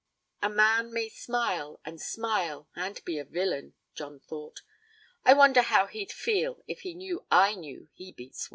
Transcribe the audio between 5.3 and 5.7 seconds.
wonder